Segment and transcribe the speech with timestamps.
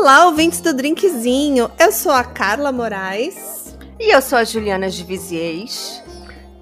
[0.00, 1.68] Olá, ouvintes do Drinkzinho.
[1.76, 3.76] Eu sou a Carla Moraes.
[3.98, 6.00] E eu sou a Juliana de Viziers.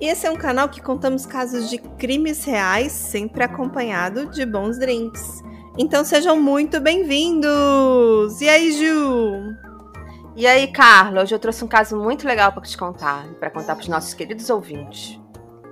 [0.01, 4.79] E esse é um canal que contamos casos de crimes reais, sempre acompanhado de bons
[4.79, 5.45] drinks.
[5.77, 8.41] Então sejam muito bem-vindos!
[8.41, 9.55] E aí, Ju?
[10.35, 11.23] E aí, Carla?
[11.23, 14.15] Hoje eu trouxe um caso muito legal para te contar, para contar para os nossos
[14.15, 15.21] queridos ouvintes.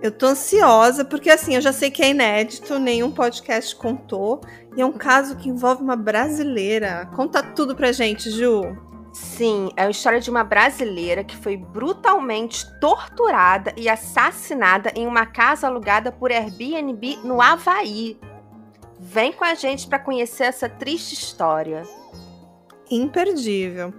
[0.05, 4.43] Eu tô ansiosa, porque assim, eu já sei que é inédito, nenhum podcast contou.
[4.77, 7.09] E é um caso que envolve uma brasileira.
[7.15, 8.77] Conta tudo pra gente, Ju.
[9.13, 15.25] Sim, é a história de uma brasileira que foi brutalmente torturada e assassinada em uma
[15.25, 18.19] casa alugada por Airbnb no Havaí.
[18.99, 21.83] Vem com a gente para conhecer essa triste história.
[22.91, 23.95] Imperdível.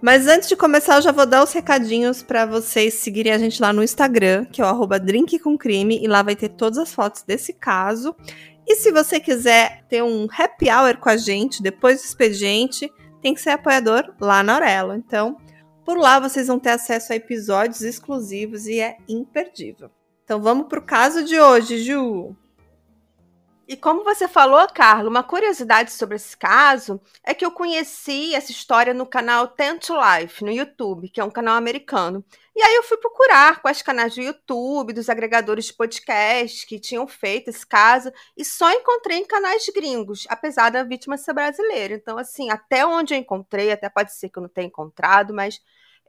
[0.00, 3.60] Mas antes de começar, eu já vou dar os recadinhos para vocês seguirem a gente
[3.60, 7.22] lá no Instagram, que é o arroba drinkcomcrime, e lá vai ter todas as fotos
[7.22, 8.14] desse caso.
[8.70, 12.88] E se você quiser ter um happy hour com a gente depois do expediente,
[13.20, 14.94] tem que ser apoiador lá na Aurelo.
[14.94, 15.36] Então,
[15.84, 19.90] por lá vocês vão ter acesso a episódios exclusivos e é imperdível.
[20.22, 22.36] Então vamos pro caso de hoje, Ju.
[23.70, 28.50] E como você falou, Carla, uma curiosidade sobre esse caso é que eu conheci essa
[28.50, 32.24] história no canal Ten to Life, no YouTube, que é um canal americano.
[32.56, 37.06] E aí eu fui procurar quais canais do YouTube, dos agregadores de podcast que tinham
[37.06, 41.94] feito esse caso, e só encontrei em canais gringos, apesar da vítima ser brasileira.
[41.94, 45.60] Então, assim, até onde eu encontrei, até pode ser que eu não tenha encontrado, mas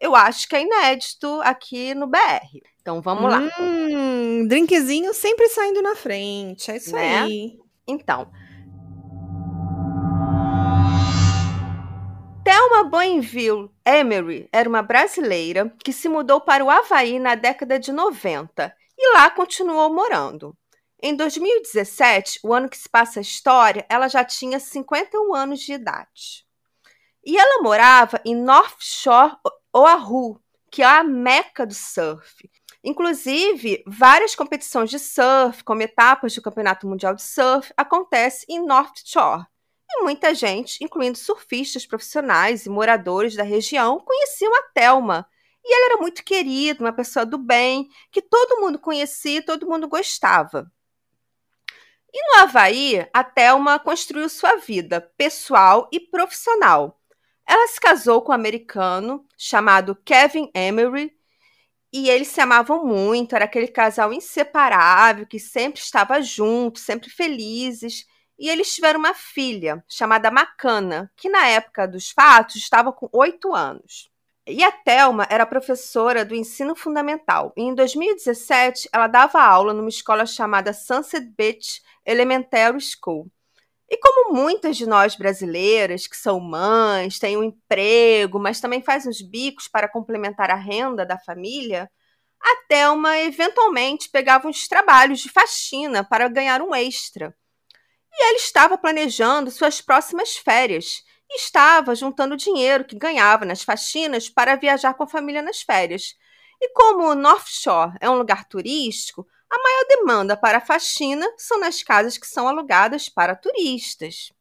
[0.01, 2.59] eu acho que é inédito aqui no BR.
[2.81, 3.39] Então vamos lá.
[3.59, 6.71] Hum, drinkzinho sempre saindo na frente.
[6.71, 7.19] É isso né?
[7.19, 7.59] aí.
[7.87, 8.27] Então.
[12.43, 17.91] Thelma Boinville Emery era uma brasileira que se mudou para o Havaí na década de
[17.91, 20.57] 90 e lá continuou morando.
[21.03, 25.73] Em 2017, o ano que se passa a história, ela já tinha 51 anos de
[25.73, 26.45] idade.
[27.23, 29.33] E ela morava em North Shore
[29.73, 32.49] Oahu, que é a meca do surf.
[32.83, 38.97] Inclusive, várias competições de surf, como etapas do Campeonato Mundial de Surf, acontecem em North
[39.05, 39.45] Shore.
[39.89, 45.27] E muita gente, incluindo surfistas profissionais e moradores da região, conheciam a Thelma.
[45.63, 49.67] E ela era muito querida, uma pessoa do bem, que todo mundo conhecia e todo
[49.67, 50.71] mundo gostava.
[52.13, 57.00] E no Havaí, a Thelma construiu sua vida pessoal e profissional.
[57.47, 61.13] Ela se casou com um americano chamado Kevin Emery
[61.93, 68.05] e eles se amavam muito, era aquele casal inseparável que sempre estava junto, sempre felizes.
[68.39, 73.53] E eles tiveram uma filha chamada Macana, que na época dos fatos estava com oito
[73.53, 74.09] anos.
[74.47, 77.53] E a Thelma era professora do ensino fundamental.
[77.55, 83.29] E em 2017, ela dava aula numa escola chamada Sunset Beach Elementary School.
[83.91, 89.11] E como muitas de nós brasileiras, que são mães, têm um emprego, mas também fazem
[89.11, 91.91] os bicos para complementar a renda da família,
[92.41, 97.35] a Thelma eventualmente pegava uns trabalhos de faxina para ganhar um extra.
[98.13, 104.29] E ela estava planejando suas próximas férias e estava juntando dinheiro que ganhava nas faxinas
[104.29, 106.15] para viajar com a família nas férias.
[106.61, 111.83] E como North Shore é um lugar turístico, a maior demanda para faxina são nas
[111.83, 114.31] casas que são alugadas para turistas.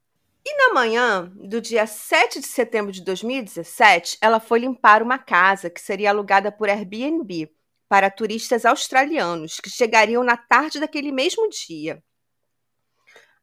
[0.45, 5.69] E na manhã do dia 7 de setembro de 2017, ela foi limpar uma casa
[5.69, 7.51] que seria alugada por Airbnb
[7.89, 12.01] para turistas australianos que chegariam na tarde daquele mesmo dia.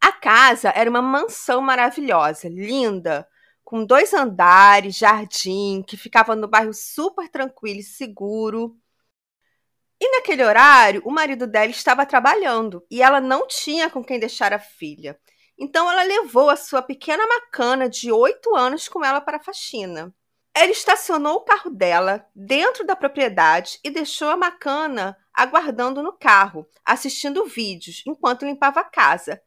[0.01, 3.29] A casa era uma mansão maravilhosa, linda,
[3.63, 8.75] com dois andares, jardim, que ficava no bairro super tranquilo e seguro.
[10.01, 14.53] E naquele horário, o marido dela estava trabalhando e ela não tinha com quem deixar
[14.53, 15.19] a filha.
[15.59, 20.15] Então ela levou a sua pequena macana de oito anos com ela para a faxina.
[20.55, 26.67] Ela estacionou o carro dela dentro da propriedade e deixou a macana aguardando no carro,
[26.85, 29.41] assistindo vídeos enquanto limpava a casa.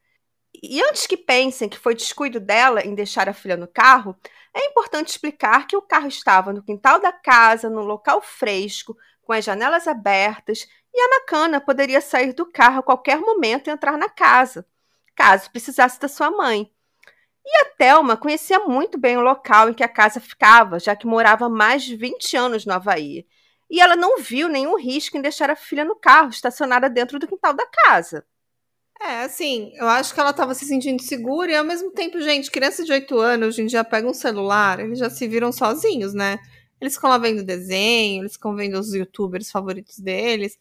[0.62, 4.16] E antes que pensem que foi descuido dela em deixar a filha no carro,
[4.54, 8.96] é importante explicar que o carro estava no quintal da casa, no local fresco,
[9.32, 13.72] com as janelas abertas, e a Macana poderia sair do carro a qualquer momento e
[13.72, 14.66] entrar na casa,
[15.16, 16.70] caso precisasse da sua mãe.
[17.46, 21.08] E a Thelma conhecia muito bem o local em que a casa ficava, já que
[21.08, 23.26] morava mais de 20 anos no Havaí.
[23.70, 27.26] E ela não viu nenhum risco em deixar a filha no carro, estacionada dentro do
[27.26, 28.26] quintal da casa.
[29.02, 32.52] É, assim, eu acho que ela estava se sentindo segura e ao mesmo tempo, gente,
[32.52, 36.14] criança de 8 anos hoje em dia pega um celular, eles já se viram sozinhos,
[36.14, 36.38] né?
[36.82, 40.58] Eles ficam lá vendo desenho, eles ficam vendo os youtubers favoritos deles.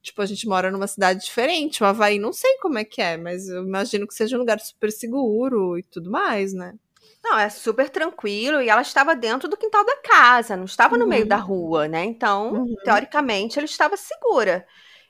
[0.00, 3.16] Tipo, a gente mora numa cidade diferente, o Havaí não sei como é que é,
[3.16, 6.74] mas eu imagino que seja um lugar super seguro e tudo mais, né?
[7.22, 11.08] Não, é super tranquilo e ela estava dentro do quintal da casa, não estava no
[11.08, 11.42] meio da Uhum.
[11.42, 12.04] rua, né?
[12.04, 12.74] Então, Uhum.
[12.84, 14.66] teoricamente, ela estava segura.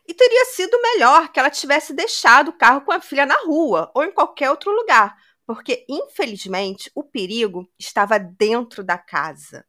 [0.06, 3.90] E teria sido melhor que ela tivesse deixado o carro com a filha na rua
[3.94, 5.16] ou em qualquer outro lugar,
[5.46, 9.64] porque, infelizmente, o perigo estava dentro da casa.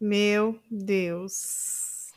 [0.00, 2.12] Meu Deus.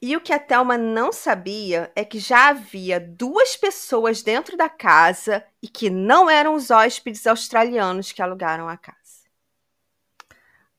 [0.00, 4.68] E o que a Thelma não sabia é que já havia duas pessoas dentro da
[4.68, 8.98] casa e que não eram os hóspedes australianos que alugaram a casa.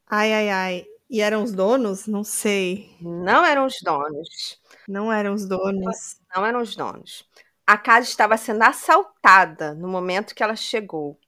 [0.08, 0.86] Ai, ai, ai.
[1.10, 2.08] E eram os donos?
[2.08, 2.96] Não sei.
[3.02, 4.62] Não eram os donos.
[4.88, 6.22] Não eram os donos.
[6.34, 7.28] Não eram os donos.
[7.68, 11.20] A casa estava sendo assaltada no momento que ela chegou.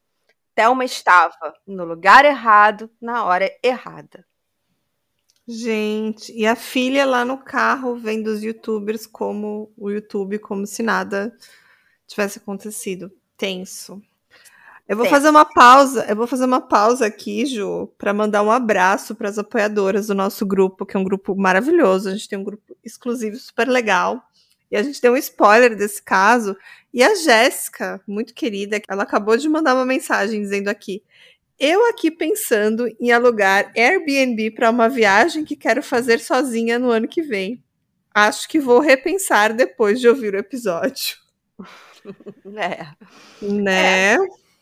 [0.56, 4.26] Thelma estava no lugar errado, na hora errada.
[5.48, 10.84] Gente, e a filha lá no carro vendo os youtubers como o YouTube, como se
[10.84, 11.36] nada
[12.08, 13.12] tivesse acontecido.
[13.36, 14.02] Tenso.
[14.88, 15.16] Eu vou Tenso.
[15.16, 19.30] fazer uma pausa, eu vou fazer uma pausa aqui, Ju, para mandar um abraço para
[19.30, 22.10] as apoiadoras do nosso grupo, que é um grupo maravilhoso.
[22.10, 24.24] A gente tem um grupo exclusivo super legal.
[24.70, 26.56] E a gente deu um spoiler desse caso.
[26.94, 31.04] E a Jéssica, muito querida, ela acabou de mandar uma mensagem dizendo aqui:
[31.62, 37.08] eu aqui pensando em alugar Airbnb para uma viagem que quero fazer sozinha no ano
[37.08, 37.64] que vem.
[38.14, 41.18] Acho que vou repensar depois de ouvir o episódio.
[42.58, 42.88] É,
[43.40, 44.18] Né?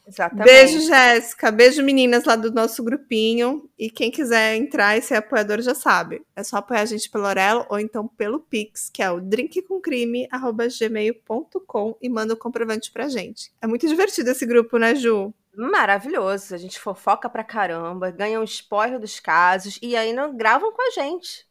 [0.05, 0.45] exatamente.
[0.45, 1.49] Beijo, Jéssica.
[1.51, 3.69] Beijo, meninas lá do nosso grupinho.
[3.79, 6.21] E quem quiser entrar e ser apoiador já sabe.
[6.35, 11.95] É só apoiar a gente pelo Orelo ou então pelo Pix, que é o drinkcomcrime.gmail.com
[12.01, 13.53] e manda o comprovante pra gente.
[13.61, 15.33] É muito divertido esse grupo, né, Ju?
[15.53, 16.53] Maravilhoso.
[16.53, 20.91] A gente fofoca pra caramba, ganha um spoiler dos casos e ainda gravam com a
[20.91, 21.49] gente.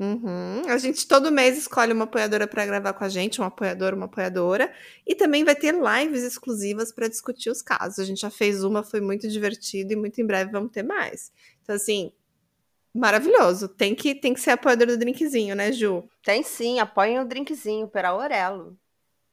[0.00, 0.62] Uhum.
[0.66, 4.06] A gente todo mês escolhe uma apoiadora para gravar com a gente, um apoiador, uma
[4.06, 4.72] apoiadora,
[5.06, 7.98] e também vai ter lives exclusivas para discutir os casos.
[7.98, 11.30] A gente já fez uma, foi muito divertido e muito em breve vamos ter mais.
[11.62, 12.12] Então assim,
[12.94, 13.68] maravilhoso.
[13.68, 16.08] Tem que tem que ser apoiador do drinkzinho, né, Ju?
[16.24, 18.78] Tem sim, apoiem o drinkzinho pela Aurelo.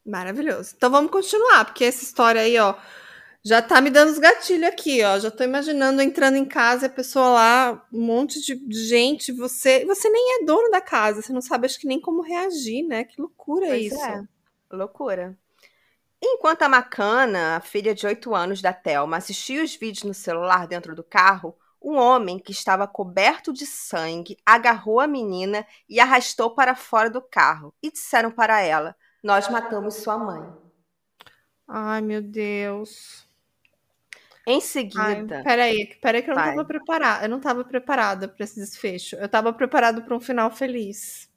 [0.04, 0.74] Maravilhoso.
[0.76, 2.74] Então vamos continuar, porque essa história aí, ó,
[3.44, 5.18] já tá me dando os gatilhos aqui, ó.
[5.18, 9.84] Já tô imaginando entrando em casa e a pessoa lá, um monte de gente, você,
[9.84, 13.04] você nem é dono da casa, você não sabe acho que nem como reagir, né?
[13.04, 14.04] Que loucura Pois isso.
[14.04, 14.24] é.
[14.70, 15.38] Loucura.
[16.22, 20.66] Enquanto a Macana, a filha de 8 anos da Thelma, assistia os vídeos no celular
[20.66, 26.50] dentro do carro, um homem que estava coberto de sangue agarrou a menina e arrastou
[26.54, 30.42] para fora do carro e disseram para ela: Nós matamos sua mãe.
[31.66, 33.27] Ai, meu Deus.
[34.50, 36.54] Em Ai, seguida, peraí, peraí que eu não Vai.
[36.54, 37.24] tava preparada.
[37.26, 39.14] Eu não tava preparada pra esse desfecho.
[39.16, 41.28] Eu tava preparada pra um final feliz.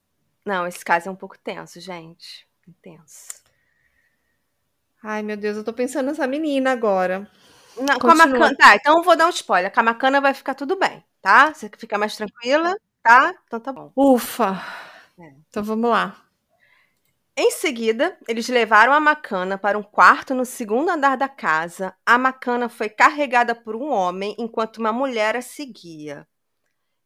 [0.45, 2.47] não, esse caso é um pouco tenso, gente.
[2.67, 3.41] Intenso.
[5.03, 7.29] Ai, meu Deus, eu tô pensando nessa menina agora.
[7.77, 8.15] Não, com a.
[8.15, 8.55] Macana.
[8.55, 9.71] Tá, então eu vou dar um spoiler.
[9.73, 11.53] Com a Macana vai ficar tudo bem, tá?
[11.53, 13.33] Você fica mais tranquila, tá?
[13.45, 13.91] Então tá bom.
[13.95, 14.61] Ufa.
[15.19, 15.33] É.
[15.49, 16.15] Então vamos lá.
[17.36, 21.95] Em seguida, eles levaram a Macana para um quarto no segundo andar da casa.
[22.06, 26.28] A Macana foi carregada por um homem enquanto uma mulher a seguia.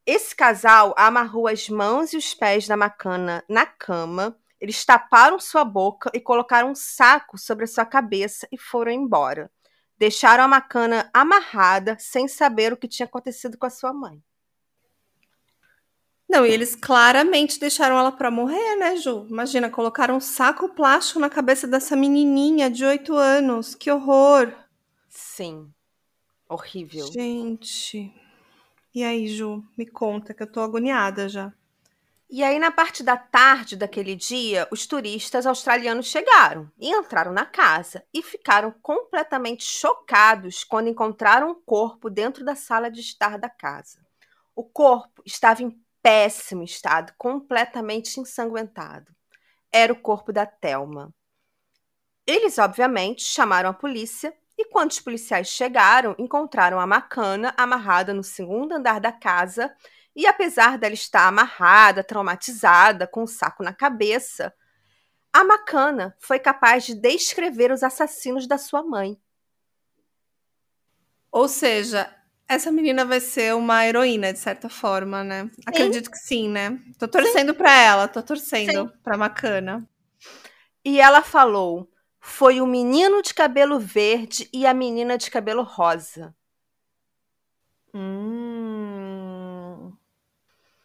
[0.06, 4.36] Esse casal amarrou as mãos e os pés da Macana na cama.
[4.60, 9.52] Eles taparam sua boca e colocaram um saco sobre a sua cabeça e foram embora.
[9.98, 14.24] Deixaram a Macana amarrada, sem saber o que tinha acontecido com a sua mãe.
[16.28, 19.28] Não, e eles claramente deixaram ela pra morrer, né, Ju?
[19.30, 23.76] Imagina, colocaram um saco plástico na cabeça dessa menininha de 8 anos.
[23.76, 24.52] Que horror.
[25.08, 25.72] Sim.
[26.50, 27.06] Horrível.
[27.12, 28.14] Gente.
[28.94, 29.64] E aí, Ju?
[29.78, 31.54] Me conta que eu tô agoniada já.
[32.28, 37.46] E aí, na parte da tarde daquele dia, os turistas australianos chegaram e entraram na
[37.46, 43.48] casa e ficaram completamente chocados quando encontraram um corpo dentro da sala de estar da
[43.48, 44.00] casa.
[44.56, 49.12] O corpo estava em péssimo estado, completamente ensanguentado.
[49.72, 51.12] Era o corpo da Thelma.
[52.28, 58.24] Eles, obviamente, chamaram a polícia e quando os policiais chegaram, encontraram a Macana amarrada no
[58.24, 59.76] segundo andar da casa
[60.16, 64.54] e apesar dela estar amarrada, traumatizada, com um saco na cabeça,
[65.34, 69.20] a Macana foi capaz de descrever os assassinos da sua mãe.
[71.32, 72.16] Ou seja,
[72.48, 75.50] essa menina vai ser uma heroína, de certa forma, né?
[75.66, 76.80] Acredito que sim, né?
[76.98, 79.88] Tô torcendo pra ela, tô torcendo pra Macana.
[80.84, 86.36] E ela falou: foi o menino de cabelo verde e a menina de cabelo rosa.
[87.94, 89.94] Hum.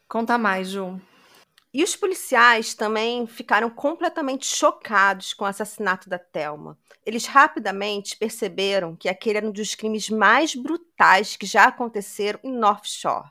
[0.07, 0.99] Conta mais, Ju.
[1.73, 6.77] E os policiais também ficaram completamente chocados com o assassinato da Thelma.
[7.05, 12.51] Eles rapidamente perceberam que aquele era um dos crimes mais brutais que já aconteceram em
[12.51, 13.29] North Shore.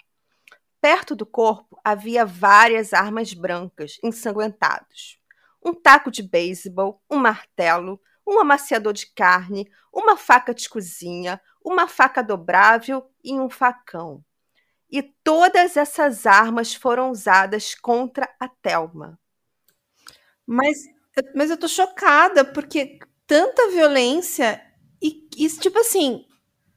[0.81, 5.19] Perto do corpo havia várias armas brancas ensanguentadas.
[5.63, 11.87] Um taco de beisebol, um martelo, um amaciador de carne, uma faca de cozinha, uma
[11.87, 14.25] faca dobrável e um facão.
[14.91, 19.19] E todas essas armas foram usadas contra a Thelma.
[20.47, 20.79] Mas,
[21.35, 24.61] mas eu tô chocada, porque tanta violência
[25.01, 26.27] e, e tipo assim,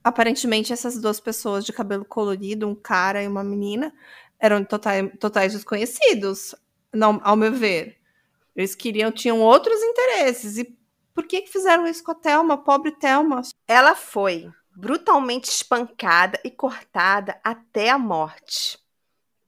[0.03, 3.93] aparentemente essas duas pessoas de cabelo colorido, um cara e uma menina,
[4.39, 6.53] eram totais, totais desconhecidos,
[6.93, 7.97] não, ao meu ver.
[8.55, 10.57] Eles queriam, tinham outros interesses.
[10.57, 10.77] E
[11.13, 13.41] por que, que fizeram isso com a Thelma, pobre Thelma?
[13.67, 18.77] Ela foi brutalmente espancada e cortada até a morte.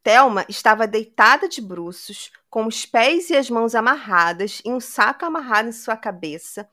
[0.04, 5.26] Thelma estava deitada de bruços, com os pés e as mãos amarradas e um saco
[5.26, 6.70] amarrado em sua cabeça,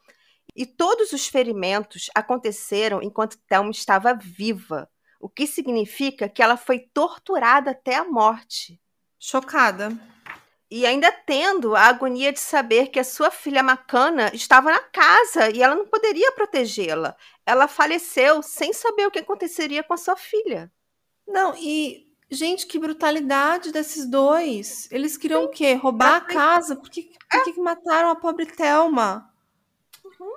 [0.55, 6.79] e todos os ferimentos aconteceram enquanto Thelma estava viva, o que significa que ela foi
[6.79, 8.79] torturada até a morte.
[9.19, 9.97] Chocada.
[10.75, 15.51] E ainda tendo a agonia de saber que a sua filha Macana estava na casa
[15.55, 17.15] e ela não poderia protegê-la.
[17.45, 20.73] Ela faleceu sem saber o que aconteceria com a sua filha.
[21.29, 24.91] Não, e gente, que brutalidade desses dois.
[24.91, 25.47] Eles queriam Sim.
[25.47, 25.75] o quê?
[25.75, 26.75] Roubar a casa?
[26.75, 27.45] Por que, por é.
[27.45, 29.31] que mataram a pobre Thelma?
[30.03, 30.35] Uhum.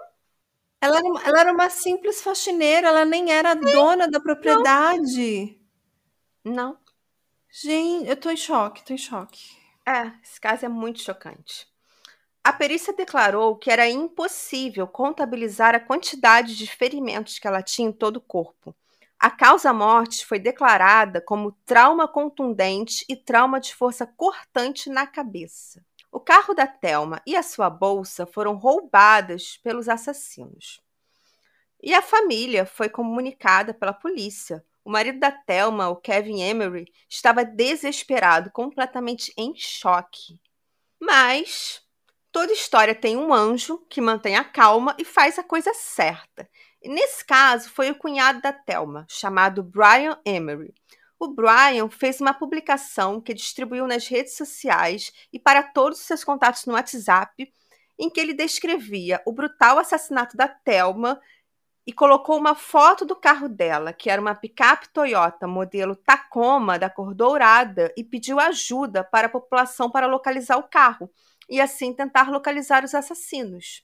[0.81, 3.71] Ela, era, ela era uma simples faxineira, ela nem era Sim.
[3.71, 5.57] dona da propriedade.
[6.43, 6.53] Não.
[6.53, 6.77] não.
[7.49, 9.63] Gente, eu tô em choque, tô em choque.
[9.87, 11.67] É, esse caso é muito chocante.
[12.43, 17.91] A perícia declarou que era impossível contabilizar a quantidade de ferimentos que ela tinha em
[17.91, 18.75] todo o corpo.
[19.19, 25.83] A causa-morte foi declarada como trauma contundente e trauma de força cortante na cabeça.
[26.11, 30.81] O carro da Thelma e a sua bolsa foram roubadas pelos assassinos.
[31.81, 37.43] E a família foi comunicada pela polícia, o marido da Thelma, o Kevin Emery, estava
[37.43, 40.39] desesperado, completamente em choque.
[41.01, 41.81] Mas
[42.31, 46.47] toda história tem um anjo que mantém a calma e faz a coisa certa.
[46.83, 50.71] E nesse caso foi o cunhado da Thelma, chamado Brian Emery.
[51.17, 56.23] O Brian fez uma publicação que distribuiu nas redes sociais e para todos os seus
[56.23, 57.51] contatos no WhatsApp,
[57.97, 61.19] em que ele descrevia o brutal assassinato da Thelma
[61.85, 66.89] e colocou uma foto do carro dela, que era uma picape Toyota modelo Tacoma da
[66.89, 71.11] cor dourada, e pediu ajuda para a população para localizar o carro
[71.47, 73.83] e assim tentar localizar os assassinos.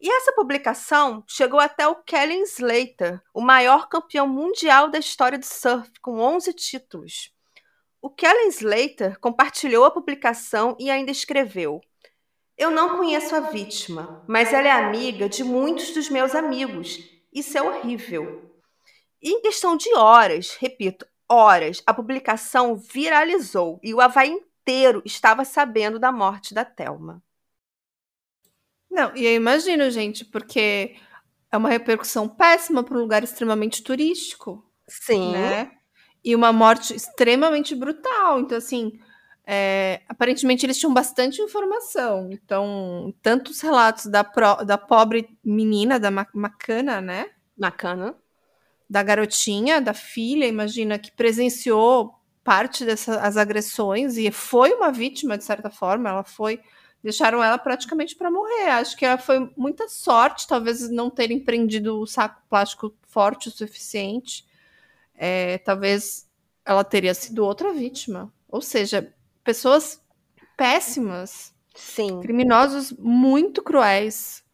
[0.00, 5.44] E essa publicação chegou até o Kelly Slater, o maior campeão mundial da história do
[5.44, 7.32] surf, com 11 títulos.
[8.00, 11.80] O Kelly Slater compartilhou a publicação e ainda escreveu:
[12.58, 16.98] eu não conheço a vítima, mas ela é amiga de muitos dos meus amigos.
[17.32, 18.52] Isso é horrível.
[19.22, 25.44] E em questão de horas, repito, horas, a publicação viralizou e o Havaí inteiro estava
[25.44, 27.22] sabendo da morte da Thelma.
[28.90, 30.96] Não, e eu imagino, gente, porque
[31.52, 34.64] é uma repercussão péssima para um lugar extremamente turístico.
[34.88, 35.32] Sim.
[35.32, 35.70] Né?
[36.24, 38.40] E uma morte extremamente brutal.
[38.40, 38.98] Então, assim,
[39.50, 42.28] é, aparentemente eles tinham bastante informação.
[42.30, 47.30] Então, tantos relatos da, pro, da pobre menina, da Macana, né?
[47.56, 48.14] Macana.
[48.90, 52.14] Da garotinha, da filha, imagina, que presenciou
[52.44, 56.10] parte dessas agressões e foi uma vítima, de certa forma.
[56.10, 56.60] Ela foi.
[57.02, 58.68] Deixaram ela praticamente para morrer.
[58.68, 63.50] Acho que ela foi muita sorte, talvez não terem prendido o saco plástico forte o
[63.50, 64.46] suficiente.
[65.14, 66.28] É, talvez
[66.66, 68.30] ela teria sido outra vítima.
[68.46, 69.14] Ou seja,
[69.48, 69.98] pessoas
[70.58, 71.54] péssimas.
[71.74, 72.20] Sim.
[72.20, 74.44] Criminosos muito cruéis.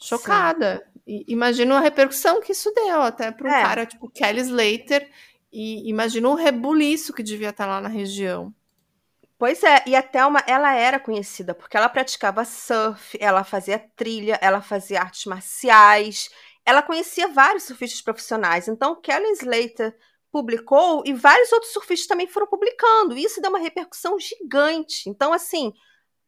[0.00, 0.86] Chocada.
[1.04, 3.62] imagino a repercussão que isso deu até para um é.
[3.62, 5.10] cara tipo Kelly Slater.
[5.52, 8.54] E imagino o rebuliço que devia estar lá na região.
[9.36, 14.38] Pois é, e a Thelma, ela era conhecida porque ela praticava surf, ela fazia trilha,
[14.40, 16.30] ela fazia artes marciais,
[16.64, 18.68] ela conhecia vários surfistas profissionais.
[18.68, 19.96] Então, Kelly Slater
[20.36, 23.16] publicou e vários outros surfistas também foram publicando.
[23.16, 25.08] Isso deu uma repercussão gigante.
[25.08, 25.72] Então, assim,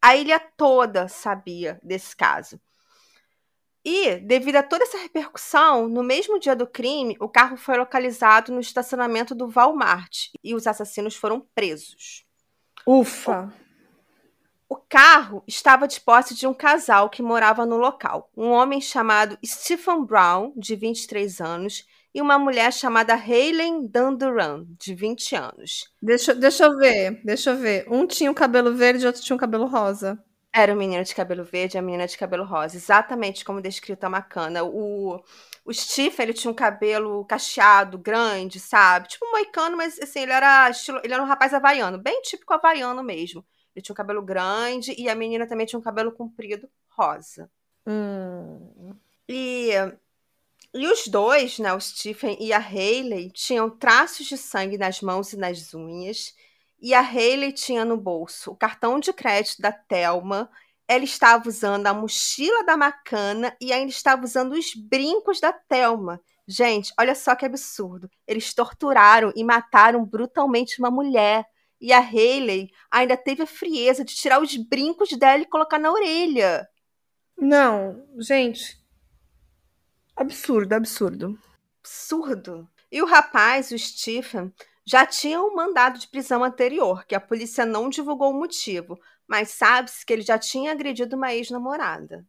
[0.01, 2.59] a ilha toda sabia desse caso.
[3.85, 8.51] E, devido a toda essa repercussão, no mesmo dia do crime, o carro foi localizado
[8.51, 12.25] no estacionamento do Walmart e os assassinos foram presos.
[12.87, 13.53] Ufa!
[14.69, 18.31] O, carro estava de posse de um casal que morava no local.
[18.37, 24.95] Um homem chamado Stephen Brown, de 23 anos, e uma mulher chamada Helen Dunduran, de
[24.95, 25.91] 20 anos.
[26.03, 27.87] Deixa, deixa eu ver, deixa eu ver.
[27.89, 30.23] Um tinha o cabelo verde e outro tinha o cabelo rosa.
[30.53, 34.05] Era o menino de cabelo verde e a menina de cabelo rosa, exatamente como descrito
[34.05, 34.65] a Macana.
[34.65, 35.23] O,
[35.65, 39.09] o Steve, ele tinha um cabelo cacheado, grande, sabe?
[39.09, 42.55] Tipo um moicano, mas assim, ele era estilo, ele era um rapaz havaiano, bem típico
[42.55, 43.45] havaiano mesmo.
[43.79, 47.49] Ele tinha um cabelo grande e a menina também tinha um cabelo comprido, rosa.
[47.87, 48.93] Hum.
[49.29, 49.71] E,
[50.75, 55.33] e os dois, né, o Stephen e a Hayley, tinham traços de sangue nas mãos
[55.33, 56.35] e nas unhas.
[56.81, 60.51] E a Hayley tinha no bolso o cartão de crédito da Thelma.
[60.89, 66.21] Ela estava usando a mochila da Macana e ainda estava usando os brincos da Thelma.
[66.49, 68.11] Gente, olha só que absurdo.
[68.27, 71.47] Eles torturaram e mataram brutalmente uma mulher.
[71.81, 75.93] E a Hayley ainda teve a frieza de tirar os brincos dela e colocar na
[75.93, 76.69] orelha.
[77.37, 78.83] Não, gente.
[80.17, 81.39] Absurdo, absurdo.
[81.81, 82.69] Absurdo.
[82.91, 84.53] E o rapaz, o Stephen,
[84.85, 89.51] já tinha um mandado de prisão anterior, que a polícia não divulgou o motivo, mas
[89.51, 92.27] sabe-se que ele já tinha agredido uma ex-namorada.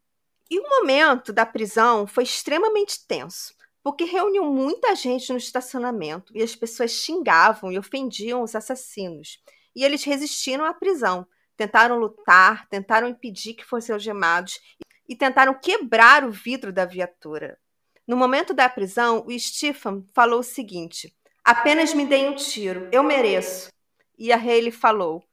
[0.52, 6.42] E o momento da prisão foi extremamente tenso, porque reuniu muita gente no estacionamento e
[6.42, 9.42] as pessoas xingavam e ofendiam os assassinos.
[9.76, 14.60] E eles resistiram à prisão, tentaram lutar, tentaram impedir que fossem algemados
[15.08, 17.58] e tentaram quebrar o vidro da viatura.
[18.08, 23.04] No momento da prisão, o Stephen falou o seguinte: Apenas me deem um tiro, eu
[23.04, 23.70] mereço.
[24.18, 25.24] E a Haley falou: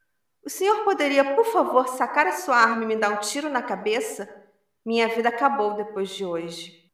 [0.45, 3.63] O senhor poderia, por favor, sacar a sua arma e me dar um tiro na
[3.63, 4.29] cabeça?
[4.85, 6.86] Minha vida acabou depois de hoje.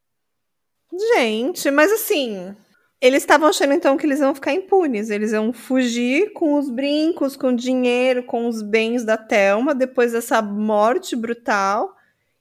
[0.92, 2.54] Gente, mas assim,
[3.00, 5.10] eles estavam achando então que eles iam ficar impunes.
[5.10, 10.12] Eles iam fugir com os brincos, com o dinheiro, com os bens da Thelma depois
[10.12, 11.96] dessa morte brutal.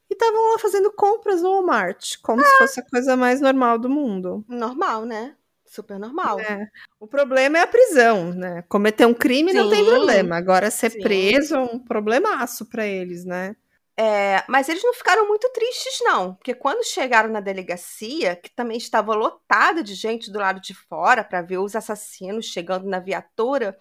[0.10, 2.46] E estavam lá fazendo compras no Walmart, como ah.
[2.46, 4.46] se fosse a coisa mais normal do mundo.
[4.48, 5.36] Normal, né?
[5.66, 6.38] Super normal.
[6.42, 6.68] É.
[7.00, 8.62] O problema é a prisão, né?
[8.68, 9.58] Cometer um crime Sim.
[9.58, 10.36] não tem problema.
[10.36, 11.00] Agora, ser Sim.
[11.00, 13.56] preso é um problemaço para eles, né?
[14.02, 16.34] É, mas eles não ficaram muito tristes, não.
[16.34, 21.24] Porque quando chegaram na delegacia, que também estava lotada de gente do lado de fora
[21.24, 23.78] para ver os assassinos chegando na viatura,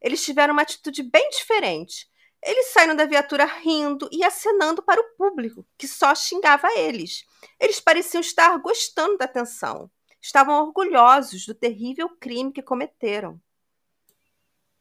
[0.00, 2.06] eles tiveram uma atitude bem diferente.
[2.44, 7.24] Eles saíram da viatura rindo e acenando para o público, que só xingava eles.
[7.58, 9.90] Eles pareciam estar gostando da atenção
[10.22, 13.40] estavam orgulhosos do terrível crime que cometeram.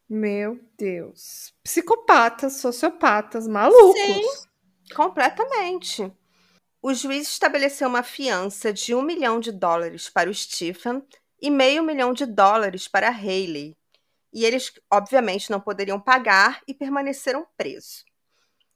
[0.08, 1.54] Meu Deus.
[1.63, 3.99] Psicopatas, sociopatas, malucos.
[3.99, 4.21] Sim,
[4.93, 6.12] completamente.
[6.82, 11.04] O juiz estabeleceu uma fiança de um milhão de dólares para o Stephen
[11.41, 13.75] e meio milhão de dólares para a Haley.
[14.34, 18.06] E eles, obviamente, não poderiam pagar e permaneceram presos.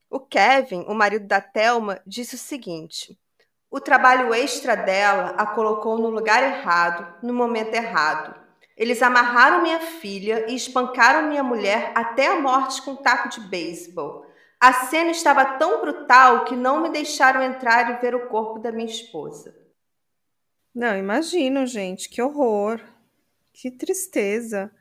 [0.09, 3.17] O Kevin, o marido da Thelma, disse o seguinte:
[3.75, 8.33] o trabalho extra dela a colocou no lugar errado, no momento errado.
[8.77, 13.41] Eles amarraram minha filha e espancaram minha mulher até a morte com um taco de
[13.41, 14.24] beisebol.
[14.65, 18.71] A cena estava tão brutal que não me deixaram entrar e ver o corpo da
[18.71, 19.55] minha esposa.
[20.73, 22.81] Não, imagino, gente, que horror.
[23.53, 24.71] Que tristeza.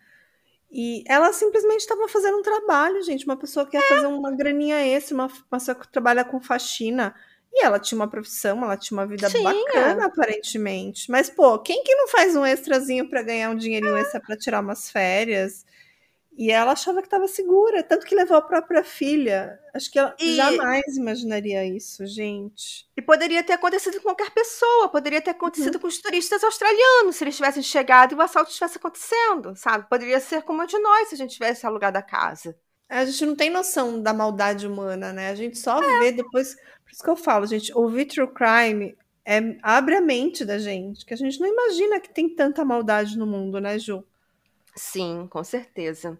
[0.72, 3.26] E ela simplesmente estava fazendo um trabalho, gente.
[3.26, 3.88] Uma pessoa que quer é.
[3.88, 7.14] fazer uma graninha extra, uma pessoa que trabalha com faxina.
[7.52, 11.10] E ela tinha uma profissão, ela tinha uma vida bacana, aparentemente.
[11.10, 14.62] Mas, pô, quem que não faz um extrazinho para ganhar um dinheirinho extra para tirar
[14.62, 15.66] umas férias?
[16.36, 19.58] E ela achava que estava segura, tanto que levou a própria filha.
[19.72, 20.34] Acho que ela e...
[20.34, 22.88] jamais imaginaria isso, gente.
[22.96, 25.80] E poderia ter acontecido com qualquer pessoa, poderia ter acontecido uhum.
[25.82, 29.88] com os turistas australianos, se eles tivessem chegado e o assalto estivesse acontecendo, sabe?
[29.88, 32.56] Poderia ser como de nós se a gente tivesse alugado a casa.
[32.88, 35.30] A gente não tem noção da maldade humana, né?
[35.30, 35.98] A gente só é.
[36.00, 40.44] vê depois por isso que eu falo, gente, ouvir true crime é, abre a mente
[40.44, 44.04] da gente, que a gente não imagina que tem tanta maldade no mundo, né, Ju?
[44.76, 46.18] Sim, com certeza.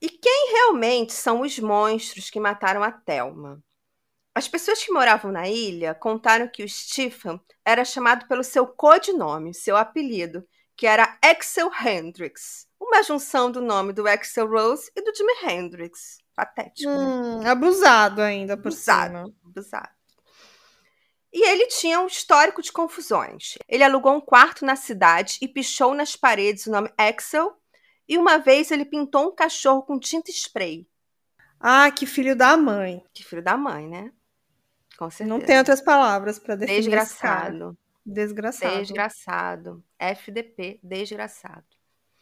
[0.00, 3.62] E quem realmente são os monstros que mataram a Thelma?
[4.34, 9.52] As pessoas que moravam na ilha contaram que o Stephen era chamado pelo seu codinome,
[9.52, 15.12] seu apelido, que era Axel Hendrix, uma junção do nome do Axel Rose e do
[15.12, 16.18] Jimi Hendrix.
[16.36, 16.88] Patético.
[16.88, 16.96] Né?
[16.96, 17.50] Hum, né?
[17.50, 19.34] Abusado ainda por abusado, cima.
[19.44, 19.97] Abusado.
[21.32, 23.54] E ele tinha um histórico de confusões.
[23.68, 27.56] Ele alugou um quarto na cidade e pichou nas paredes o nome Axel.
[28.08, 30.88] E uma vez ele pintou um cachorro com tinta spray.
[31.60, 33.04] Ah, que filho da mãe.
[33.12, 34.12] Que filho da mãe, né?
[34.96, 35.38] Com certeza.
[35.38, 36.80] Não tem outras palavras para definir.
[36.80, 37.76] Desgraçado.
[38.04, 38.78] Desgraçado.
[38.78, 39.84] Desgraçado.
[39.98, 41.77] FDP, desgraçado.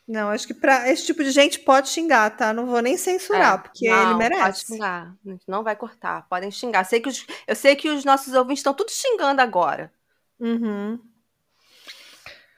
[0.06, 2.52] Não, acho que para esse tipo de gente pode xingar, tá?
[2.52, 4.42] Não vou nem censurar, é, porque não, ele merece.
[4.42, 5.16] Pode xingar,
[5.48, 6.84] não vai cortar, podem xingar.
[6.84, 9.92] Sei que os, eu sei que os nossos ouvintes estão tudo xingando agora.
[10.38, 11.00] Uhum.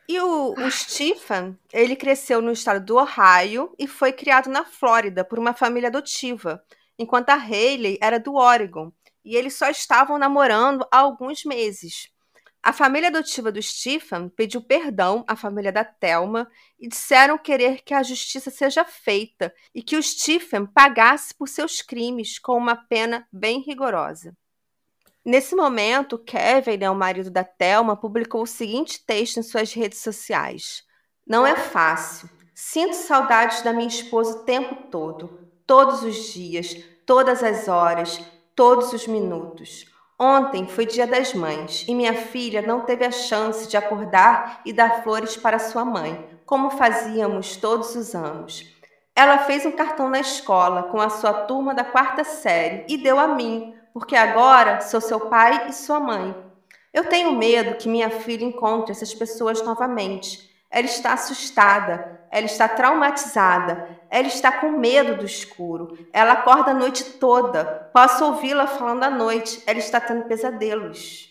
[0.07, 5.25] E o, o Stephen, ele cresceu no estado do Ohio e foi criado na Flórida
[5.25, 6.63] por uma família adotiva,
[6.99, 8.93] enquanto a Hayley era do Oregon,
[9.25, 12.11] e eles só estavam namorando há alguns meses.
[12.69, 16.47] A família adotiva do Stephen pediu perdão à família da Thelma
[16.79, 21.81] e disseram querer que a justiça seja feita e que o Stephen pagasse por seus
[21.81, 24.37] crimes com uma pena bem rigorosa.
[25.25, 30.01] Nesse momento, Kevin, né, o marido da Thelma, publicou o seguinte texto em suas redes
[30.01, 30.85] sociais:
[31.27, 32.29] Não é fácil.
[32.55, 36.77] Sinto saudades da minha esposa o tempo todo, todos os dias,
[37.07, 38.23] todas as horas,
[38.55, 39.87] todos os minutos.
[40.21, 44.73] Ontem foi dia das mães e minha filha não teve a chance de acordar e
[44.73, 48.67] dar flores para sua mãe, como fazíamos todos os anos.
[49.15, 53.17] Ela fez um cartão na escola com a sua turma da quarta série e deu
[53.17, 56.35] a mim, porque agora sou seu pai e sua mãe.
[56.93, 60.51] Eu tenho medo que minha filha encontre essas pessoas novamente.
[60.69, 65.99] Ela está assustada, ela está traumatizada, ela está com medo do escuro.
[66.12, 67.64] Ela acorda a noite toda.
[67.93, 69.62] Posso ouvi-la falando à noite.
[69.67, 71.29] Ela está tendo pesadelos.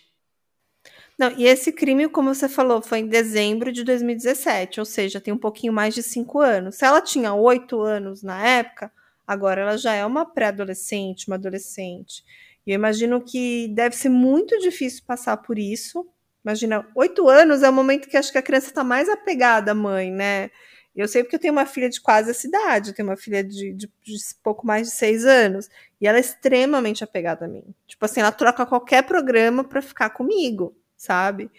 [1.17, 5.33] Não, e esse crime, como você falou, foi em dezembro de 2017, ou seja, tem
[5.33, 6.75] um pouquinho mais de cinco anos.
[6.75, 8.91] Se ela tinha oito anos na época,
[9.25, 12.23] agora ela já é uma pré-adolescente, uma adolescente.
[12.67, 16.07] E eu imagino que deve ser muito difícil passar por isso.
[16.45, 19.75] Imagina, oito anos é o momento que acho que a criança está mais apegada à
[19.75, 20.51] mãe, né?
[20.97, 23.43] Eu sei porque eu tenho uma filha de quase essa idade, eu tenho uma filha
[23.43, 25.69] de, de, de, pouco mais de seis anos,
[26.01, 27.63] e ela é extremamente apegada a mim.
[27.85, 31.51] Tipo assim, ela troca qualquer programa para ficar comigo, sabe?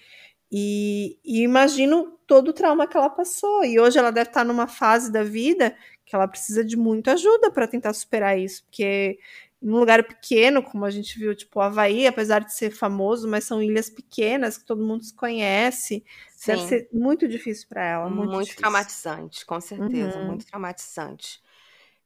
[0.51, 3.65] E, e, imagino todo o trauma que ela passou.
[3.65, 7.51] E hoje ela deve estar numa fase da vida que ela precisa de muita ajuda
[7.51, 9.19] para tentar superar isso, porque
[9.61, 13.45] num lugar pequeno, como a gente viu, tipo, o Havaí, apesar de ser famoso, mas
[13.45, 16.05] são ilhas pequenas que todo mundo se conhece.
[16.31, 16.53] Sim.
[16.53, 18.09] Deve ser muito difícil para ela.
[18.09, 20.27] Muito, muito traumatizante, com certeza, uhum.
[20.27, 21.43] muito traumatizante.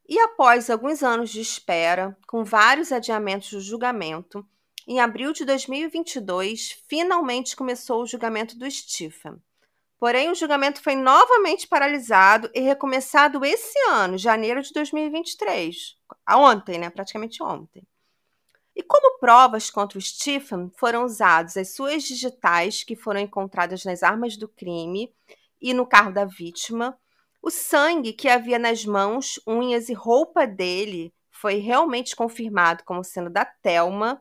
[0.08, 4.44] E após alguns anos de espera, com vários adiamentos do julgamento,
[4.86, 9.36] em abril de 2022, finalmente começou o julgamento do Stephen.
[10.02, 15.96] Porém, o julgamento foi novamente paralisado e recomeçado esse ano, janeiro de 2023.
[16.28, 16.90] Ontem, né?
[16.90, 17.86] Praticamente ontem.
[18.74, 24.02] E como provas contra o Stephen foram usadas as suas digitais que foram encontradas nas
[24.02, 25.14] armas do crime
[25.60, 26.98] e no carro da vítima,
[27.40, 33.30] o sangue que havia nas mãos, unhas e roupa dele foi realmente confirmado como sendo
[33.30, 34.20] da Thelma.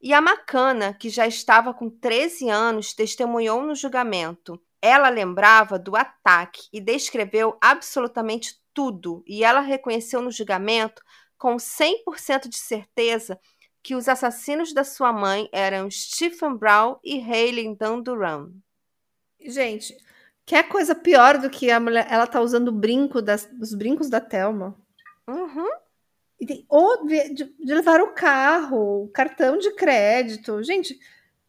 [0.00, 5.96] E a Macana, que já estava com 13 anos, testemunhou no julgamento ela lembrava do
[5.96, 11.02] ataque e descreveu absolutamente tudo, e ela reconheceu no julgamento
[11.36, 13.38] com 100% de certeza
[13.82, 18.50] que os assassinos da sua mãe eram Stephen Brown e Hayley Dunduran.
[19.40, 19.96] Gente,
[20.44, 24.10] quer coisa pior do que a mulher, ela tá usando o brinco das, os brincos
[24.10, 24.76] da Thelma?
[25.26, 25.68] Uhum.
[26.38, 30.62] E tem, ou de, de levar o carro, o cartão de crédito.
[30.62, 30.98] Gente,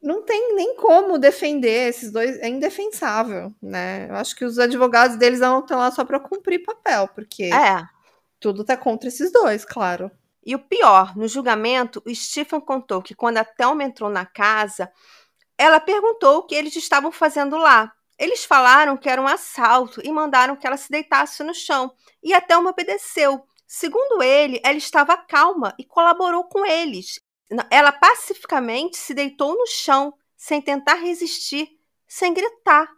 [0.02, 4.08] não tem nem como defender esses dois, é indefensável, né?
[4.10, 7.84] Eu acho que os advogados deles não estão lá só para cumprir papel, porque é.
[8.40, 10.10] tudo tá contra esses dois, claro.
[10.44, 14.92] E o pior, no julgamento, o Stephen contou que quando a Thelma entrou na casa,
[15.56, 17.94] ela perguntou o que eles estavam fazendo lá.
[18.18, 21.94] Eles falaram que era um assalto e mandaram que ela se deitasse no chão.
[22.24, 23.44] E a Thelma obedeceu.
[23.68, 27.20] Segundo ele, ela estava calma e colaborou com eles.
[27.70, 31.70] Ela pacificamente se deitou no chão, sem tentar resistir,
[32.08, 32.90] sem gritar.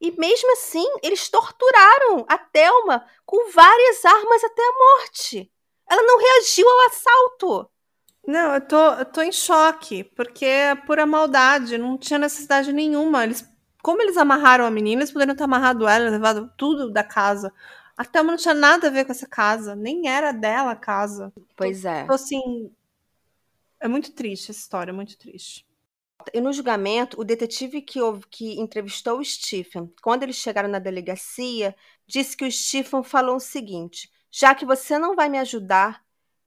[0.00, 5.52] E mesmo assim, eles torturaram a Thelma com várias armas até a morte.
[5.88, 7.70] Ela não reagiu ao assalto.
[8.26, 13.24] Não, eu tô, eu tô em choque, porque é pura maldade, não tinha necessidade nenhuma.
[13.24, 13.48] Eles,
[13.82, 17.52] como eles amarraram a menina, eles poderiam ter amarrado ela, levado tudo da casa.
[17.96, 21.32] A Thelma não tinha nada a ver com essa casa, nem era dela a casa.
[21.56, 22.04] Pois tô, é.
[22.04, 22.70] Tô assim,
[23.86, 25.66] é muito triste essa história, muito triste.
[26.32, 31.74] E no julgamento, o detetive que, que entrevistou o Stephen, quando eles chegaram na delegacia,
[32.06, 36.04] disse que o Stephen falou o seguinte: já que você não vai me ajudar,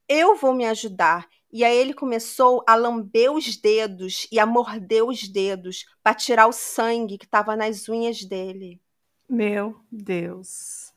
[0.08, 1.28] eu vou me ajudar.
[1.52, 6.48] E aí ele começou a lamber os dedos e a morder os dedos para tirar
[6.48, 8.80] o sangue que estava nas unhas dele.
[9.28, 10.94] Meu Deus.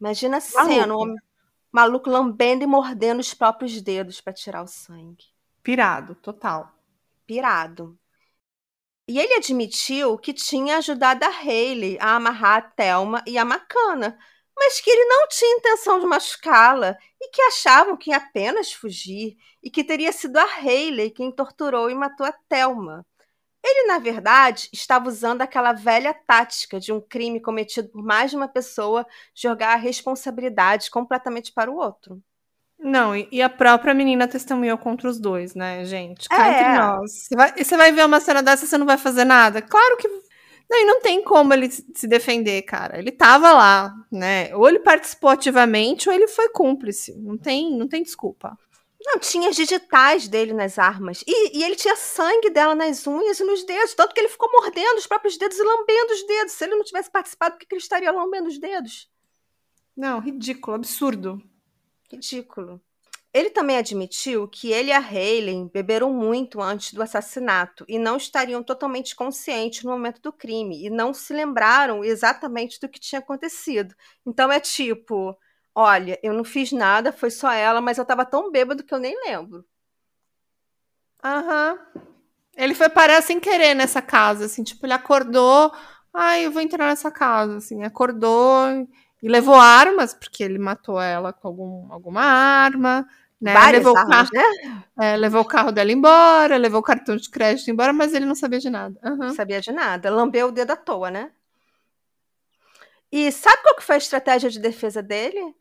[0.00, 1.14] Imagina a cena, um
[1.70, 5.35] maluco lambendo e mordendo os próprios dedos para tirar o sangue.
[5.66, 6.72] Pirado, total.
[7.26, 7.98] Pirado.
[9.08, 14.16] E ele admitiu que tinha ajudado a Hayley a amarrar a Thelma e a Macana,
[14.56, 19.36] mas que ele não tinha intenção de machucá-la e que achavam que ia apenas fugir
[19.60, 23.04] e que teria sido a Hayley quem torturou e matou a Thelma.
[23.64, 28.36] Ele, na verdade, estava usando aquela velha tática de um crime cometido por mais de
[28.36, 32.22] uma pessoa jogar a responsabilidade completamente para o outro.
[32.78, 36.28] Não, e a própria menina testemunhou contra os dois, né, gente?
[36.28, 36.50] Cá é.
[36.50, 37.12] entre nós.
[37.12, 39.62] Você vai, você vai ver uma cena dessa você não vai fazer nada?
[39.62, 40.06] Claro que.
[40.68, 42.98] Não, e não tem como ele se defender, cara.
[42.98, 44.54] Ele tava lá, né?
[44.54, 47.16] Ou ele participou ativamente ou ele foi cúmplice.
[47.16, 48.58] Não tem, não tem desculpa.
[49.00, 51.22] Não, tinha as digitais dele nas armas.
[51.26, 53.94] E, e, ele tinha sangue dela nas unhas e nos dedos.
[53.94, 56.52] Tanto que ele ficou mordendo os próprios dedos e lambendo os dedos.
[56.52, 59.08] Se ele não tivesse participado, por que ele estaria lambendo os dedos?
[59.96, 61.40] Não, ridículo, absurdo.
[62.10, 62.80] Ridículo.
[63.32, 68.16] Ele também admitiu que ele e a Hayley beberam muito antes do assassinato e não
[68.16, 73.18] estariam totalmente conscientes no momento do crime e não se lembraram exatamente do que tinha
[73.18, 73.94] acontecido.
[74.24, 75.36] Então é tipo,
[75.74, 78.98] olha, eu não fiz nada, foi só ela, mas eu tava tão bêbado que eu
[78.98, 79.64] nem lembro.
[81.22, 81.78] Aham.
[81.94, 82.02] Uhum.
[82.56, 85.70] Ele foi parar sem querer nessa casa, assim, tipo, ele acordou,
[86.12, 88.86] ai, eu vou entrar nessa casa, assim, acordou
[89.26, 93.04] e levou armas, porque ele matou ela com algum, alguma arma,
[93.40, 93.52] né?
[93.72, 94.84] Levou, armas, o carro, né?
[95.00, 98.36] É, levou o carro dela embora, levou o cartão de crédito embora, mas ele não
[98.36, 98.96] sabia de nada.
[99.04, 99.34] Uhum.
[99.34, 100.10] Sabia de nada.
[100.10, 101.32] Lambeu o dedo à toa, né?
[103.10, 105.56] E sabe qual que foi a estratégia de defesa dele?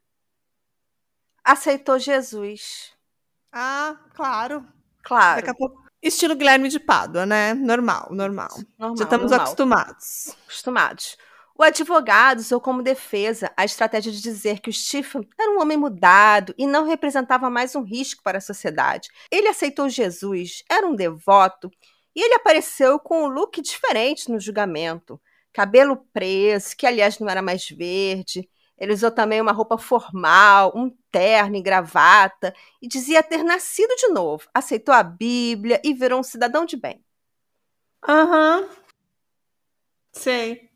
[1.44, 2.94] Aceitou Jesus.
[3.52, 4.64] Ah, claro.
[5.02, 5.38] Claro.
[5.38, 5.84] Daqui a pouco.
[6.04, 7.56] Estilo Guilherme de Pádua, né?
[7.56, 8.52] Normal, normal.
[8.78, 9.48] normal Já estamos normal.
[9.48, 10.36] acostumados.
[10.44, 11.18] Acostumados.
[11.58, 15.78] O advogado usou como defesa a estratégia de dizer que o Stephen era um homem
[15.78, 19.10] mudado e não representava mais um risco para a sociedade.
[19.32, 21.72] Ele aceitou Jesus, era um devoto
[22.14, 25.20] e ele apareceu com um look diferente no julgamento.
[25.54, 28.50] Cabelo preso, que aliás não era mais verde.
[28.78, 34.10] Ele usou também uma roupa formal, um terno e gravata e dizia ter nascido de
[34.10, 34.46] novo.
[34.54, 37.02] Aceitou a Bíblia e virou um cidadão de bem.
[38.06, 38.64] Aham.
[38.64, 38.70] Uhum.
[40.12, 40.75] Sei.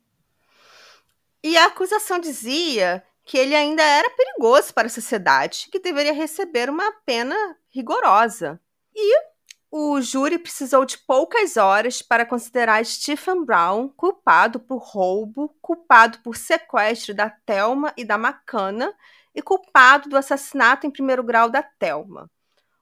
[1.44, 6.70] E a acusação dizia que ele ainda era perigoso para a sociedade, que deveria receber
[6.70, 7.36] uma pena
[7.70, 8.60] rigorosa.
[8.94, 9.30] E
[9.72, 16.36] o júri precisou de poucas horas para considerar Stephen Brown culpado por roubo, culpado por
[16.36, 18.94] sequestro da Thelma e da Macana
[19.34, 22.30] e culpado do assassinato em primeiro grau da Thelma.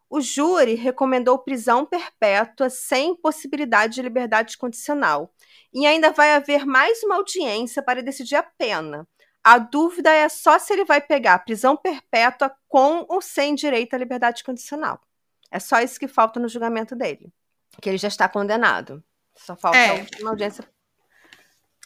[0.10, 5.34] O júri recomendou prisão perpétua sem possibilidade de liberdade condicional.
[5.74, 9.08] E ainda vai haver mais uma audiência para decidir a pena.
[9.44, 13.98] A dúvida é só se ele vai pegar prisão perpétua com ou sem direito à
[13.98, 15.02] liberdade condicional.
[15.52, 17.32] É só isso que falta no julgamento dele.
[17.82, 19.04] Que ele já está condenado.
[19.36, 19.92] Só falta é.
[19.92, 20.64] a última audiência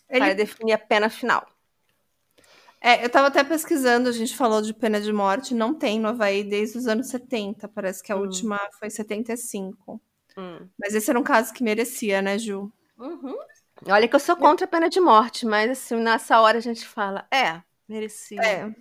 [0.09, 0.19] ele...
[0.19, 1.47] para definir a pena final.
[2.83, 6.07] É, eu estava até pesquisando, a gente falou de pena de morte, não tem no
[6.07, 8.21] Havaí desde os anos 70, parece que a hum.
[8.21, 10.01] última foi 75.
[10.35, 10.67] Hum.
[10.79, 12.71] Mas esse era um caso que merecia, né, Ju?
[12.97, 13.35] Uhum.
[13.87, 16.87] Olha que eu sou contra a pena de morte, mas assim, nessa hora a gente
[16.87, 18.41] fala, é, merecia.
[18.41, 18.73] É.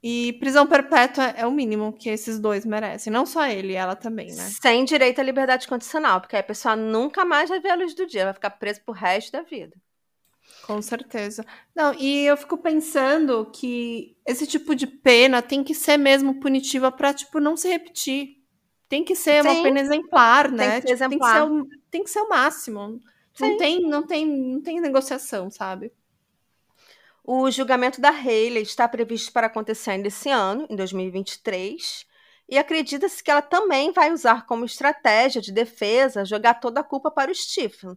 [0.00, 3.12] E prisão perpétua é o mínimo que esses dois merecem.
[3.12, 4.48] Não só ele, ela também, né?
[4.60, 7.94] Sem direito à liberdade condicional, porque aí a pessoa nunca mais vai ver a luz
[7.94, 9.76] do dia, vai ficar preso pro resto da vida.
[10.68, 11.44] Com certeza.
[11.74, 16.92] Não, e eu fico pensando que esse tipo de pena tem que ser mesmo punitiva
[16.92, 18.36] para tipo não se repetir.
[18.86, 19.48] Tem que ser Sim.
[19.48, 20.72] uma pena exemplar, né?
[20.72, 21.40] Tem que, tipo, exemplar.
[21.40, 23.00] Tem, que ser o, tem que ser o máximo.
[23.40, 25.90] Não tem, não tem, não tem negociação, sabe?
[27.24, 32.06] O julgamento da Hayley está previsto para acontecer ainda esse ano, em 2023,
[32.48, 37.10] e acredita-se que ela também vai usar como estratégia de defesa jogar toda a culpa
[37.10, 37.96] para o Stephen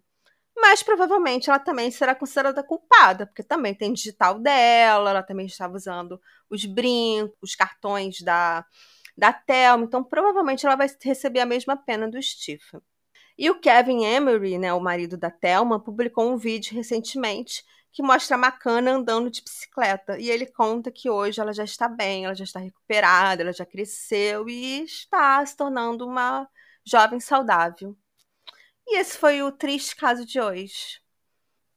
[0.62, 5.76] mas provavelmente ela também será considerada culpada, porque também tem digital dela, ela também estava
[5.76, 8.64] usando os brincos, os cartões da,
[9.18, 12.82] da Thelma, então provavelmente ela vai receber a mesma pena do Stephen.
[13.38, 18.36] E o Kevin Emery, né, o marido da Thelma, publicou um vídeo recentemente que mostra
[18.36, 20.18] a Macana andando de bicicleta.
[20.20, 23.66] E ele conta que hoje ela já está bem, ela já está recuperada, ela já
[23.66, 26.48] cresceu e está se tornando uma
[26.86, 27.98] jovem saudável.
[28.88, 31.02] E esse foi o triste caso de hoje.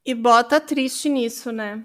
[0.04, 1.84] E bota triste nisso, né?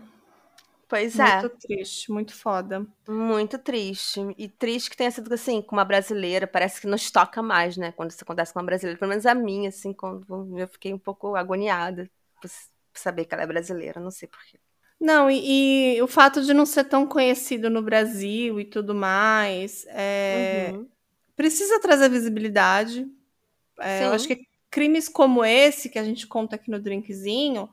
[0.89, 1.39] Pois muito é.
[1.41, 2.85] Muito triste, muito foda.
[3.07, 4.19] Muito triste.
[4.37, 7.91] E triste que tenha sido assim, com uma brasileira, parece que nos toca mais, né?
[7.91, 8.99] Quando isso acontece com uma brasileira.
[8.99, 12.09] Pelo menos a minha, assim, quando eu fiquei um pouco agoniada
[12.41, 12.49] por
[12.93, 14.59] saber que ela é brasileira, não sei porquê.
[14.99, 19.85] Não, e, e, o fato de não ser tão conhecido no Brasil e tudo mais,
[19.89, 20.71] é...
[20.73, 20.89] uhum.
[21.37, 23.07] precisa trazer visibilidade.
[23.79, 27.69] É, eu acho que crimes como esse que a gente conta aqui no drinkzinho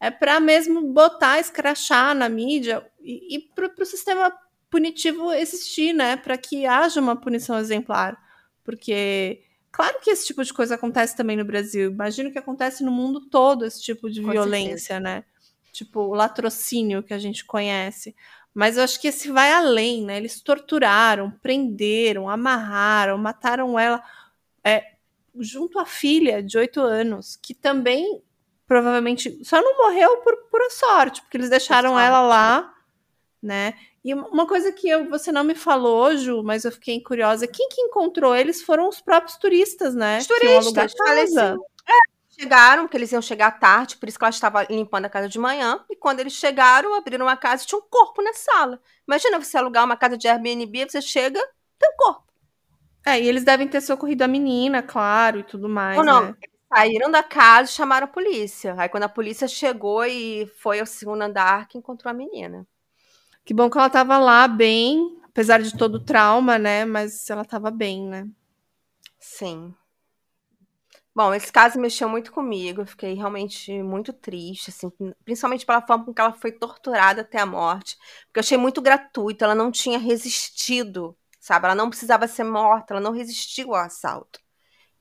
[0.00, 4.32] é para mesmo botar, escrachar na mídia e, e para o sistema
[4.68, 6.16] punitivo existir, né?
[6.16, 8.18] Para que haja uma punição exemplar.
[8.62, 9.42] Porque
[9.74, 11.90] Claro que esse tipo de coisa acontece também no Brasil.
[11.90, 15.24] Imagino que acontece no mundo todo esse tipo de Com violência, né?
[15.72, 18.14] Tipo o latrocínio que a gente conhece.
[18.54, 20.16] Mas eu acho que esse vai além, né?
[20.16, 24.00] Eles torturaram, prenderam, amarraram, mataram ela
[24.62, 24.93] é,
[25.38, 28.22] junto à filha de oito anos, que também
[28.66, 32.74] provavelmente só não morreu por pura sorte, porque eles deixaram ela lá,
[33.42, 33.74] né?
[34.04, 37.68] E uma coisa que eu, você não me falou, Ju, mas eu fiquei curiosa, quem
[37.68, 40.18] que encontrou eles foram os próprios turistas, né?
[40.18, 41.64] Os turistas, faleciam.
[41.88, 45.28] É, chegaram, que eles iam chegar tarde, por isso que ela estava limpando a casa
[45.28, 48.80] de manhã, e quando eles chegaram, abriram a casa e tinha um corpo na sala.
[49.06, 51.40] Imagina você alugar uma casa de Airbnb, você chega,
[51.78, 52.24] tem um corpo.
[53.04, 56.04] É, e eles devem ter socorrido a menina, claro, e tudo mais.
[56.04, 56.34] Não, né?
[56.74, 58.74] saíram da casa e chamaram a polícia.
[58.78, 62.66] Aí quando a polícia chegou e foi ao segundo andar que encontrou a menina.
[63.44, 66.84] Que bom que ela tava lá bem, apesar de todo o trauma, né?
[66.84, 68.26] Mas ela tava bem, né?
[69.20, 69.74] Sim.
[71.14, 74.90] Bom, esse caso mexeu muito comigo, eu fiquei realmente muito triste, assim,
[75.24, 78.82] principalmente pela forma com que ela foi torturada até a morte, porque eu achei muito
[78.82, 81.66] gratuito, ela não tinha resistido, sabe?
[81.66, 84.40] Ela não precisava ser morta, ela não resistiu ao assalto.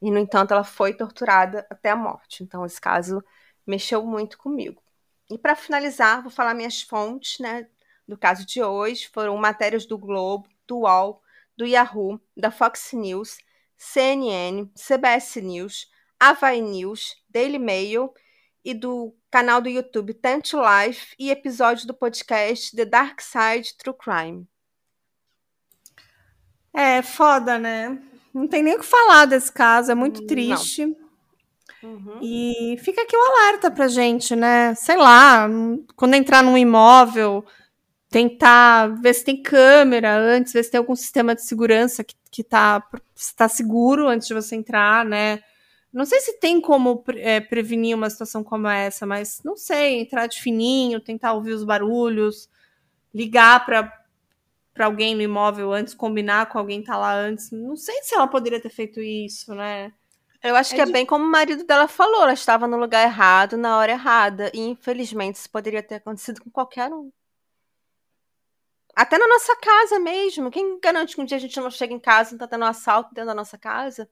[0.01, 2.43] E, no entanto, ela foi torturada até a morte.
[2.43, 3.23] Então, esse caso
[3.65, 4.83] mexeu muito comigo.
[5.31, 7.67] E para finalizar, vou falar minhas fontes, né?
[8.07, 11.21] do caso de hoje foram matérias do Globo, do UOL,
[11.55, 13.37] do Yahoo, da Fox News,
[13.77, 18.13] CNN, CBS News, Havaí News, Daily Mail
[18.63, 23.95] e do canal do YouTube Tent Life e episódios do podcast The Dark Side True
[23.97, 24.47] Crime.
[26.73, 27.99] É foda, né?
[28.33, 30.95] Não tem nem o que falar desse caso, é muito triste.
[31.83, 32.19] Uhum.
[32.21, 34.73] E fica aqui o um alerta pra gente, né?
[34.73, 35.47] Sei lá,
[35.95, 37.45] quando entrar num imóvel,
[38.09, 42.43] tentar ver se tem câmera antes, ver se tem algum sistema de segurança que, que
[42.43, 42.81] tá,
[43.35, 45.41] tá seguro antes de você entrar, né?
[45.91, 50.25] Não sei se tem como é, prevenir uma situação como essa, mas não sei, entrar
[50.25, 52.49] de fininho, tentar ouvir os barulhos,
[53.13, 54.02] ligar para
[54.73, 57.51] para alguém no imóvel antes, combinar com alguém que tá lá antes.
[57.51, 59.93] Não sei se ela poderia ter feito isso, né?
[60.41, 63.03] Eu acho é que é bem como o marido dela falou, ela estava no lugar
[63.03, 64.51] errado, na hora errada.
[64.53, 67.11] E infelizmente isso poderia ter acontecido com qualquer um.
[68.95, 70.51] Até na nossa casa mesmo.
[70.51, 72.63] Quem garante que um dia a gente não chega em casa e não tá tendo
[72.63, 74.09] um assalto dentro da nossa casa?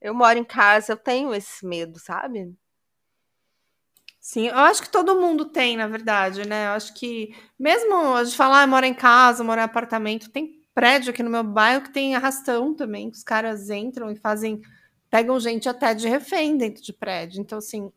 [0.00, 2.56] Eu moro em casa, eu tenho esse medo, sabe?
[4.30, 6.68] Sim, eu acho que todo mundo tem, na verdade, né?
[6.68, 10.62] Eu acho que, mesmo a gente falar, ah, mora em casa, mora em apartamento, tem
[10.72, 14.60] prédio aqui no meu bairro que tem arrastão também, que os caras entram e fazem,
[15.10, 17.40] pegam gente até de refém dentro de prédio.
[17.40, 17.90] Então, assim,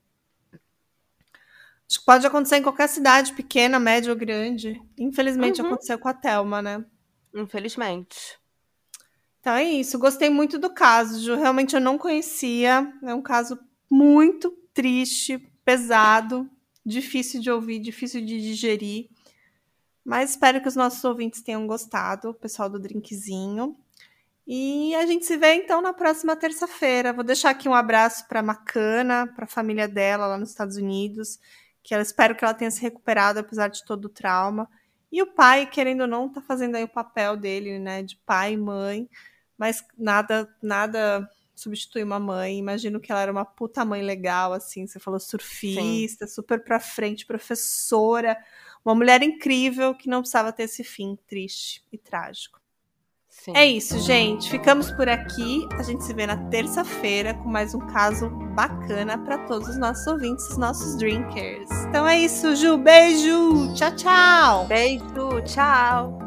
[1.87, 4.81] Acho que pode acontecer em qualquer cidade, pequena, média ou grande.
[4.97, 5.67] Infelizmente uhum.
[5.67, 6.83] aconteceu com a Thelma, né?
[7.35, 8.39] Infelizmente.
[9.39, 9.99] Então é isso.
[9.99, 11.35] Gostei muito do caso, Ju.
[11.35, 12.91] Realmente eu não conhecia.
[13.03, 16.49] É um caso muito triste, pesado,
[16.85, 19.09] difícil de ouvir, difícil de digerir.
[20.03, 23.75] Mas espero que os nossos ouvintes tenham gostado, o pessoal do Drinkzinho.
[24.45, 27.13] E a gente se vê então na próxima terça-feira.
[27.13, 31.39] Vou deixar aqui um abraço para Macana, para a família dela lá nos Estados Unidos
[31.83, 34.69] que ela espero que ela tenha se recuperado apesar de todo o trauma.
[35.11, 38.53] E o pai, querendo ou não, tá fazendo aí o papel dele, né, de pai
[38.53, 39.07] e mãe,
[39.57, 42.57] mas nada nada substitui uma mãe.
[42.57, 46.33] Imagino que ela era uma puta mãe legal, assim, você falou surfista, Sim.
[46.33, 48.37] super pra frente, professora,
[48.83, 52.63] uma mulher incrível que não precisava ter esse fim triste e trágico.
[53.29, 53.51] Sim.
[53.55, 54.49] É isso, gente.
[54.49, 55.67] Ficamos por aqui.
[55.77, 60.05] A gente se vê na terça-feira com mais um caso bacana para todos os nossos
[60.05, 61.69] ouvintes, os nossos drinkers.
[61.89, 62.77] Então é isso, Ju.
[62.77, 63.73] Beijo.
[63.73, 64.67] Tchau, tchau.
[64.67, 65.41] Beijo.
[65.45, 66.22] Tchau.